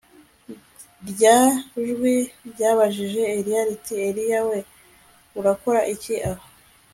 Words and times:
Rya 1.09 1.37
jwi 1.87 2.13
ryabajije 2.51 3.21
Eliya 3.35 3.61
riti 3.67 3.93
Eliya 4.07 4.39
we 4.47 4.57
urakora 5.39 5.79
iki 5.93 6.15
aho 6.31 6.45